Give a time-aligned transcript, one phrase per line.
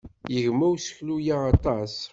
[0.33, 1.95] Yegma useklu-a aṭas.